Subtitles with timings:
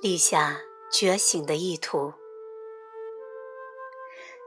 [0.00, 0.60] 立下
[0.92, 2.12] 觉醒的意图。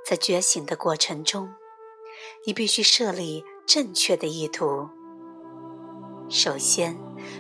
[0.06, 1.54] 在觉醒的过程中，
[2.46, 4.88] 你必须设立正确的意图。
[6.30, 6.98] 首先，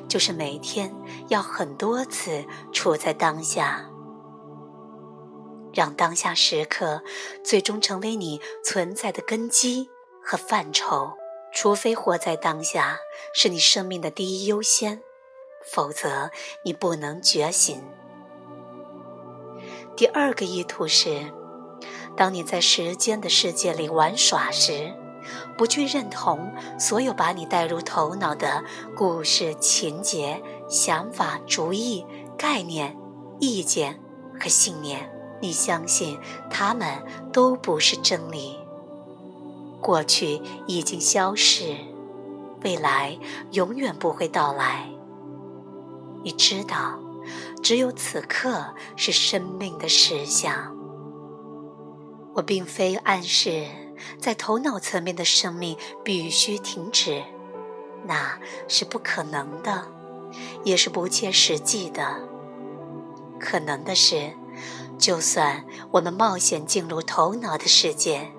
[0.10, 0.94] 就是每天
[1.30, 3.90] 要很多次处在当下，
[5.74, 7.02] 让当下时刻
[7.46, 9.90] 最终成为你存在的根基
[10.22, 11.14] 和范畴。
[11.54, 13.00] 除非活在当下
[13.34, 15.02] 是你生命的第一优先，
[15.66, 16.30] 否则
[16.66, 17.82] 你不能觉醒。
[20.02, 21.32] 第二个意图是。
[22.18, 24.92] 当你在时间的世界里玩耍时，
[25.56, 28.64] 不去认同所有把你带入头脑的
[28.96, 32.04] 故事、情节、想法、主意、
[32.36, 32.98] 概念、
[33.40, 34.00] 意见
[34.40, 35.08] 和信念，
[35.40, 36.18] 你相信
[36.50, 38.58] 他们都不是真理。
[39.80, 41.76] 过去已经消逝，
[42.64, 43.20] 未来
[43.52, 44.90] 永远不会到来。
[46.24, 46.98] 你知道，
[47.62, 50.76] 只有此刻是生命的实相。
[52.34, 53.66] 我并非暗示，
[54.18, 57.24] 在头脑层面的生命必须停止，
[58.06, 59.88] 那是不可能的，
[60.64, 62.22] 也是不切实际的。
[63.40, 64.32] 可能的是，
[64.98, 68.32] 就算我们冒险进入头脑的世界，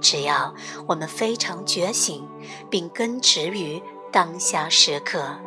[0.00, 0.54] 只要
[0.86, 2.26] 我们非常觉醒，
[2.70, 5.38] 并根植于当下时刻，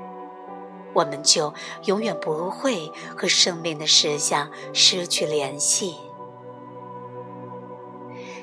[0.98, 1.54] 我们就
[1.86, 5.96] 永远不会和生命的实相失去联系。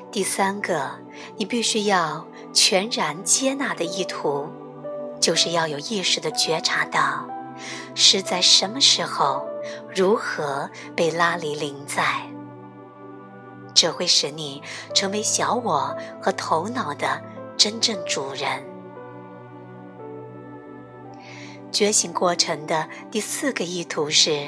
[0.09, 0.91] 第三个，
[1.35, 4.47] 你必须要全然接纳的意图，
[5.19, 7.27] 就是要有意识的觉察到，
[7.93, 9.45] 是在什么时候，
[9.93, 12.21] 如何被拉离临在。
[13.73, 17.21] 这会使你成为小我和头脑的
[17.57, 18.74] 真正主人。
[21.71, 24.47] 觉醒过程的第四个意图是，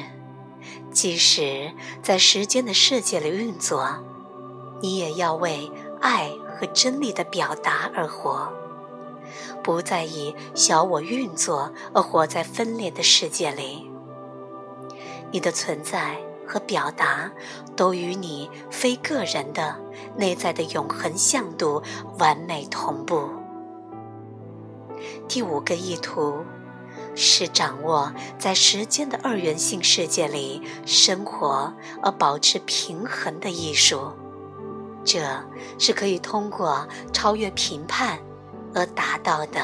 [0.91, 4.03] 即使在时间的世界里运作。
[4.79, 8.47] 你也要为爱和真理的表达而活，
[9.63, 13.89] 不再以小我运作而活在分裂的世界里。
[15.31, 16.15] 你的存在
[16.47, 17.31] 和表达
[17.75, 19.75] 都与你非个人的
[20.15, 21.81] 内在的永恒向度
[22.19, 23.27] 完美同步。
[25.27, 26.45] 第五个意图
[27.19, 31.73] 是掌握在时间的二元性世界里生活
[32.03, 34.13] 而保持平衡的艺术。
[35.03, 35.19] 这
[35.79, 38.19] 是可以通过超越评判
[38.75, 39.59] 而达到的。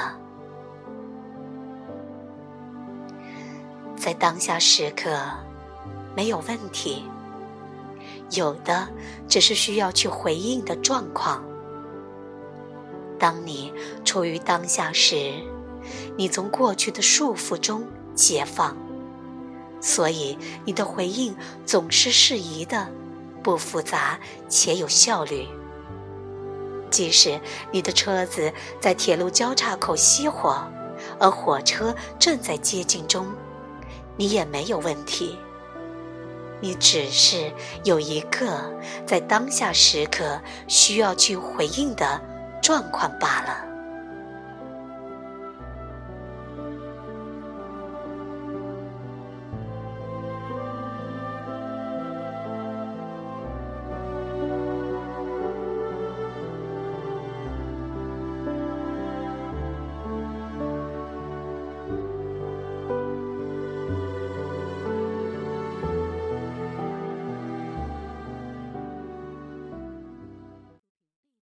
[3.95, 5.15] 在当下时刻，
[6.15, 7.05] 没有问题，
[8.31, 8.87] 有的
[9.27, 11.43] 只是需要去回应的状况。
[13.19, 13.71] 当你
[14.03, 15.33] 处于当下时，
[16.17, 17.85] 你从过去的束缚中
[18.15, 18.77] 解放，
[19.81, 21.35] 所以你的回应
[21.65, 22.89] 总是适宜的。
[23.43, 24.17] 不复杂
[24.47, 25.45] 且有效率。
[26.89, 27.41] 即使
[27.73, 30.65] 你的车子在铁路交叉口熄火，
[31.19, 33.27] 而火车正在接近中，
[34.15, 35.37] 你也没有问题。
[36.61, 37.51] 你只是
[37.83, 38.73] 有一个
[39.05, 40.39] 在当下时刻
[40.69, 42.21] 需要去回应的
[42.61, 43.72] 状况罢了。